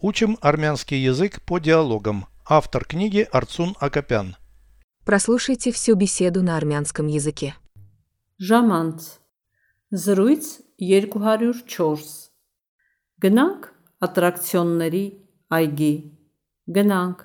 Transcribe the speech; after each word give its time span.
Учим 0.00 0.38
армянский 0.40 0.96
язык 1.02 1.42
по 1.42 1.58
диалогам. 1.58 2.26
Автор 2.48 2.84
книги 2.84 3.26
Арцун 3.32 3.74
Акопян. 3.80 4.36
Прослушайте 5.04 5.72
всю 5.72 5.96
беседу 5.96 6.40
на 6.40 6.56
армянском 6.56 7.08
языке. 7.08 7.56
Ժամանց 8.38 9.18
Զրույց 9.90 10.44
204 10.78 12.06
Գնանք 13.18 13.66
ատրակցիոնների 14.06 15.02
այգի 15.58 15.94
Գնանք 16.78 17.24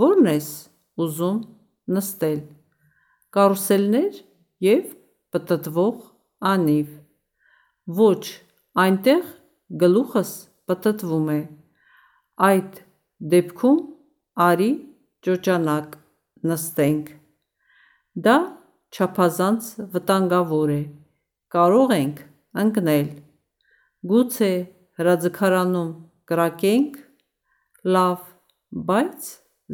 Որն 0.00 0.30
ես 0.32 0.48
ուզում 0.96 1.42
նստել 1.98 2.40
Կարուսելներ 3.36 4.22
եւ 4.64 4.96
պտտվող 5.36 6.00
անիվ 6.54 6.88
Ոչ 8.00 8.24
այնտեղ 8.86 9.22
գլուխս 9.84 10.34
պտտվում 10.64 11.30
է 11.36 11.40
Այդ 12.51 12.83
դեպքում 13.33 13.81
արի 14.49 14.69
ճոճանակ 15.25 15.97
նստենք 16.51 17.17
Դա 18.11 18.35
չափազանց 18.91 19.67
վտանգավոր 19.93 20.71
է։ 20.75 20.81
Կարող 21.55 21.91
ենք 21.95 22.17
ընկնել։ 22.63 23.07
Գուցե 24.11 24.49
հրաձգարանում 24.99 25.91
կրակենք։ 26.27 26.97
Լավ, 27.87 28.19
բայց 28.89 29.29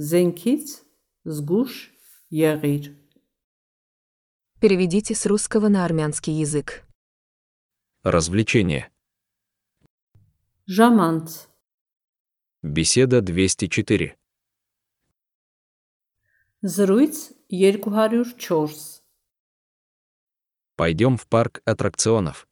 զենքից 0.09 0.75
զգուշ 1.25 1.73
եղիր։ 2.29 2.93
Переведите 4.61 5.15
с 5.15 5.25
русского 5.25 5.69
на 5.69 5.83
армянский 5.83 6.33
язык. 6.33 6.85
Развлечение. 8.03 8.91
Ժամանց 10.69 11.49
Беседа 12.63 13.21
204. 13.21 14.17
Զրույց 16.61 17.33
204 17.49 19.01
Пойдем 20.75 21.17
в 21.17 21.27
парк 21.27 21.61
аттракционов. 21.65 22.47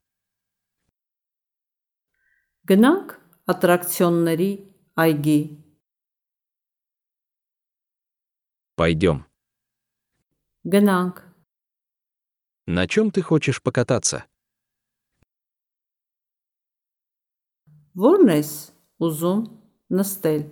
Գնանք 2.65 3.11
ատրակցիոնների 3.45 4.51
այգի 4.97 5.39
Пойдем. 8.75 9.25
Գնանք 10.65 11.21
На 12.67 12.87
чем 12.87 13.11
ты 13.11 13.21
хочешь 13.21 13.61
покататься? 13.61 14.25
Որն 17.95 18.31
ես 18.33 18.49
ուզում 18.99 19.58
նստել 19.89 20.45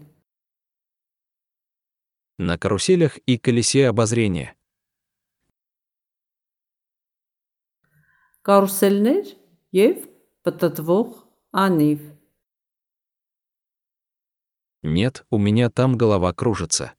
На 2.39 2.57
каруселях 2.57 3.17
и 3.25 3.37
колесе 3.37 3.87
обозрения. 3.87 4.55
Կարուսելներ 8.43 9.29
եւ 9.71 10.01
պտտվող 10.43 11.11
անիվ 11.55 12.01
Нет, 14.83 15.25
у 15.29 15.37
меня 15.37 15.69
там 15.69 15.95
голова 15.95 16.33
кружится. 16.33 16.91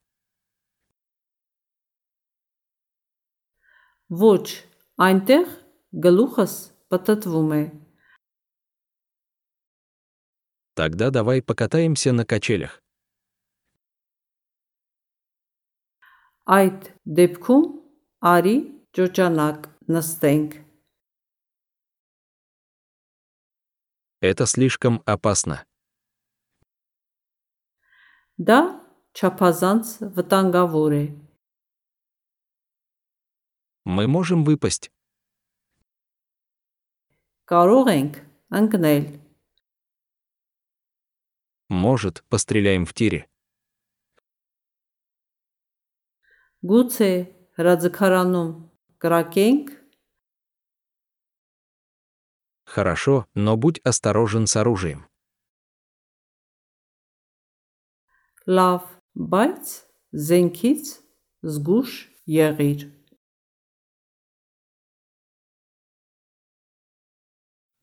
Ոչ 4.09 4.65
այնտեղ 4.97 5.45
գլուխս 6.07 6.55
պտտվում 6.89 7.53
է 7.59 7.63
Тогда 10.79 11.11
давай 11.11 11.43
покатаемся 11.43 12.13
на 12.13 12.25
качелях. 12.25 12.81
Այդ 16.45 16.91
դեպքում 17.09 17.65
արի 18.21 18.57
ճոճանակ 18.93 19.69
նստենք 19.89 20.61
Это 24.21 24.47
слишком 24.47 25.03
опасно. 25.05 25.65
Դա 28.41 28.61
չափազանց 29.13 29.91
վտանգավոր 30.17 30.93
է 30.97 31.05
Мы 33.85 34.07
можем 34.09 34.45
выпасть. 34.45 34.91
Կարող 37.45 37.89
ենք 37.93 38.15
ընկնել 38.61 39.05
Может, 41.69 42.25
постреляем 42.29 42.85
в 42.87 42.93
тире. 42.95 43.29
Գուցե 46.65 47.13
հրաձգարանում 47.61 48.53
կրակենք 49.05 49.67
Хорошо, 52.65 53.27
но 53.35 53.57
будь 53.57 53.81
осторожен 53.85 54.47
с 54.47 54.57
оружием. 54.57 55.07
Լավ, 58.45 58.83
բայց 59.17 59.65
զենքից 60.13 60.85
զգուշ 61.49 61.93
եղիր 62.29 62.81